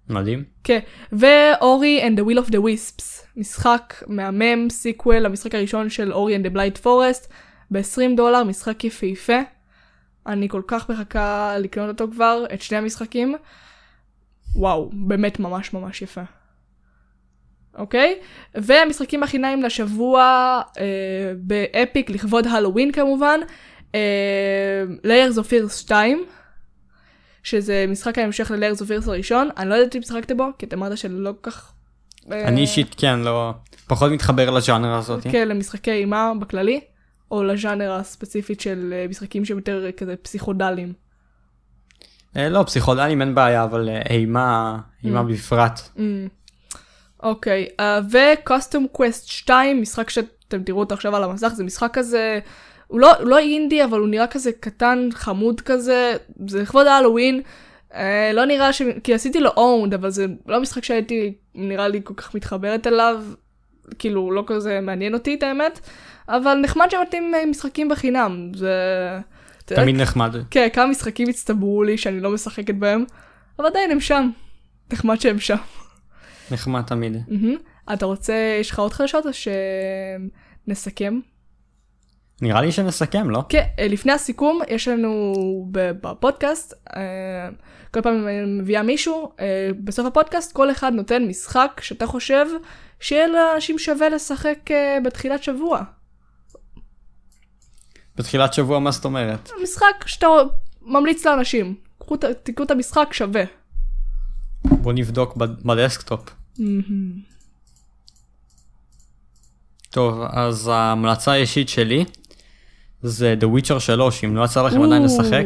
[0.10, 0.44] מדהים.
[0.64, 0.80] כן,
[1.12, 3.04] ו Ori and the Will of the Wisps,
[3.38, 7.32] משחק מהמם, sequel למשחק הראשון של Ori and the Blind Forest,
[7.72, 9.40] ב-20 דולר, משחק יפהפה.
[10.28, 13.36] אני כל כך מחכה לקנות אותו כבר, את שני המשחקים.
[14.56, 16.22] וואו, באמת ממש ממש יפה.
[17.78, 18.20] אוקיי?
[18.56, 20.22] והמשחקים החינמיים לשבוע
[20.80, 23.40] אה, ב Epic לכבוד הלואוין כמובן,
[23.96, 26.26] אה, Layers of Fear 2,
[27.44, 30.76] שזה משחק ההמשך ל-Layers of Fear הראשון, אני לא יודעת אם שיחקתם בו, כי אתה
[30.76, 31.72] אמרת שלא כל כך...
[32.32, 32.48] אה...
[32.48, 33.54] אני אישית כן, לא...
[33.88, 35.24] פחות מתחבר לז'אנר הזאת.
[35.32, 36.82] כן, למשחקי אימה בכללי,
[37.32, 40.94] או לז'אנר הספציפית של אה, משחקים שהם יותר כזה פסיכודליים.
[42.38, 45.24] אה, לא, פסיכודליים אין בעיה, אבל אה, אימה, אימה mm.
[45.24, 45.80] בפרט.
[45.96, 46.00] Mm.
[47.24, 47.68] אוקיי,
[48.12, 52.40] וקוסטום קווסט 2, משחק שאתם תראו אותו עכשיו על המסך, זה משחק כזה,
[52.88, 56.14] הוא לא, הוא לא אינדי, אבל הוא נראה כזה קטן, חמוד כזה,
[56.48, 57.42] זה לכבוד ההלואוין.
[57.94, 58.82] אה, לא נראה ש...
[59.04, 63.24] כי עשיתי לו אונד, אבל זה לא משחק שהייתי, נראה לי, כל כך מתחברת אליו.
[64.00, 65.80] כאילו, לא כזה מעניין אותי, את האמת.
[66.30, 68.74] אבל נחמד שמתאים אה, משחקים בחינם, זה...
[69.66, 70.36] תמיד נחמד.
[70.52, 73.06] כן, כמה משחקים הצטברו לי שאני לא משחקת בהם,
[73.60, 74.30] אבל עדיין הם שם.
[74.94, 75.56] נחמד שהם שם.
[76.52, 77.18] נחמד תמיד.
[77.94, 79.32] אתה רוצה, יש לך עוד חדשות או
[80.68, 81.20] שנסכם?
[82.42, 83.44] נראה לי שנסכם, לא?
[83.50, 85.34] כן, אה, לפני הסיכום, יש לנו
[86.02, 87.50] בפודקאסט, אה,
[87.94, 88.28] כל פעם
[88.60, 92.46] מביאה מישהו, אה, בסוף הפודקאסט כל אחד נותן משחק שאתה חושב
[93.00, 94.60] שיהיה לאנשים שווה לשחק
[95.04, 95.84] בתחילת שבוע.
[98.16, 99.50] בתחילת שבוע, מה זאת אומרת?
[99.64, 100.28] משחק שאתה
[100.82, 101.76] ממליץ לאנשים.
[102.44, 103.44] תקראו את המשחק שווה.
[104.66, 106.30] בוא נבדוק ב desktop.
[109.90, 112.06] טוב, אז ההמלצה האישית שלי
[113.02, 115.46] זה The Witcher 3, אם לא יצא לכם עדיין לשחק,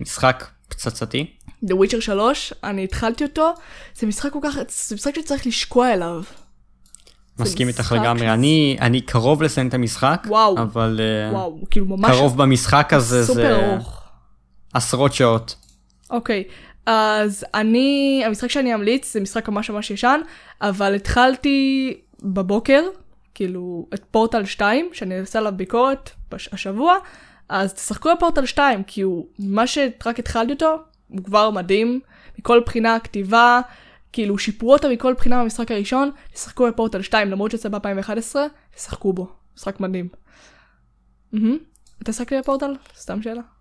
[0.00, 1.30] משחק פצצתי.
[1.64, 3.52] The Witcher 3, אני התחלתי אותו,
[3.94, 6.22] זה משחק כל כך, זה משחק שצריך לשקוע אליו.
[7.38, 12.10] מסכים איתך לגמרי, אני, אני קרוב לסיים את המשחק, וואו, אבל אה, וואו, כאילו ממש
[12.10, 14.02] קרוב במשחק הזה זה ארוך.
[14.74, 15.56] עשרות שעות.
[16.10, 16.44] אוקיי,
[16.90, 20.20] אז אני, המשחק שאני אמליץ זה משחק ממש ממש ישן,
[20.60, 22.82] אבל התחלתי בבוקר,
[23.34, 26.10] כאילו, את פורטל 2, שאני אעשה עליו ביקורת
[26.52, 26.96] השבוע,
[27.48, 30.76] אז תשחקו בפורטל 2, כי הוא, מה שרק התחלתי אותו,
[31.08, 32.00] הוא כבר מדהים,
[32.38, 33.60] מכל בחינה כתיבה,
[34.12, 38.36] כאילו שיפרו אותו מכל בחינה במשחק הראשון, תשחקו בפורטל 2, למרות שיצא ב-2011,
[38.74, 40.08] תשחקו בו, משחק מדהים.
[42.02, 42.74] אתה שחקת בפורטל?
[42.96, 43.57] סתם שאלה.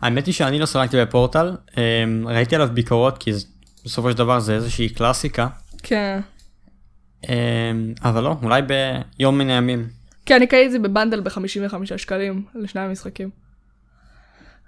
[0.00, 3.30] האמת היא שאני לא שחקתי בפורטל, אמ, ראיתי עליו ביקורות כי
[3.84, 5.48] בסופו של דבר זה איזושהי קלאסיקה.
[5.82, 6.20] כן.
[7.28, 7.32] אמ,
[8.04, 8.62] אבל לא, אולי
[9.18, 9.88] ביום מן הימים.
[10.26, 13.30] כן, אני קראתי את זה בבנדל ב-55 שקלים לשני המשחקים.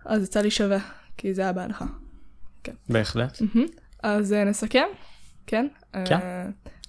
[0.05, 0.79] אז יצא לי שווה,
[1.16, 1.85] כי זה היה בהנחה.
[2.64, 2.73] כן.
[2.88, 3.42] בהחלט.
[4.03, 4.87] אז אה, נסכם?
[5.47, 5.66] כן?
[6.05, 6.18] כן.
[6.23, 6.47] אה,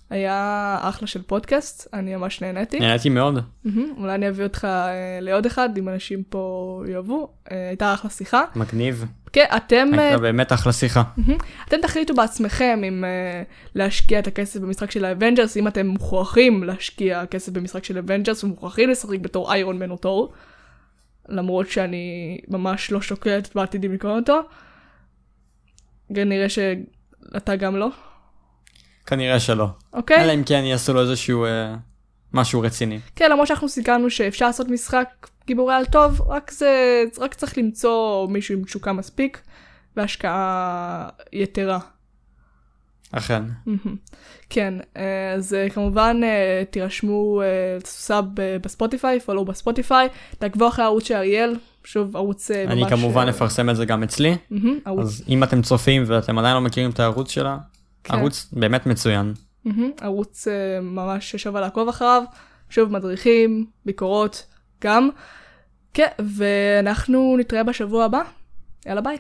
[0.10, 2.80] היה אחלה של פודקאסט, אני ממש נהניתי.
[2.80, 3.40] נהניתי מאוד.
[3.98, 7.30] אולי אני אביא אותך אה, לעוד אחד, אם אנשים פה יאהבו.
[7.50, 8.44] הייתה אחלה שיחה.
[8.56, 9.06] מגניב.
[9.34, 9.88] כן, אתם...
[9.98, 11.04] הייתה באמת אחלה שיחה.
[11.68, 13.04] אתם תחליטו בעצמכם אם
[13.76, 18.03] להשקיע את הכסף במשחק של ה Avengers, אם אתם מוכרחים להשקיע כסף במשחק של ה
[18.03, 20.34] Avengers ומוכרחים לשחק בתור Iron Man או תור.
[21.30, 24.42] למרות שאני ממש לא שוקלת בעתיד אם לקרוא אותו.
[26.10, 27.90] נראה שאתה גם לא.
[29.06, 29.68] כנראה שלא.
[29.94, 30.24] אוקיי.
[30.24, 31.76] אלא אם כן יעשו לו איזשהו אה,
[32.34, 33.00] משהו רציני.
[33.16, 38.28] כן, למרות שאנחנו סיכמנו שאפשר לעשות משחק גיבורי על טוב, רק זה, רק צריך למצוא
[38.28, 39.42] מישהו עם תשוקה מספיק
[39.98, 41.80] והשקעה יתרה.
[43.12, 43.44] אכן.
[44.50, 47.42] כן, אה, אז אה, כמובן אה, תירשמו
[47.84, 50.08] סאב בספוטיפיי, פולו בספוטיפיי,
[50.40, 52.72] תעקבו אחרי הערוץ של אריאל, שוב ערוץ ממש...
[52.72, 54.36] אני כמובן אפרסם את זה גם אצלי,
[54.86, 57.58] אז אם אתם צופים ואתם עדיין לא מכירים את הערוץ שלה,
[58.04, 58.14] כן.
[58.14, 59.34] ערוץ באמת מצוין.
[60.02, 60.48] ערוץ
[60.82, 62.24] ממש שווה לעקוב אחריו,
[62.70, 64.46] שוב מדריכים, ביקורות
[64.82, 65.10] גם.
[65.94, 68.22] כן, ואנחנו נתראה בשבוע הבא,
[68.86, 69.18] יאללה ביי.